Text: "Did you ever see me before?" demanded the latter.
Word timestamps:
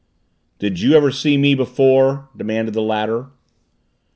"Did 0.57 0.79
you 0.79 0.95
ever 0.95 1.11
see 1.11 1.37
me 1.37 1.53
before?" 1.53 2.27
demanded 2.35 2.73
the 2.73 2.81
latter. 2.81 3.27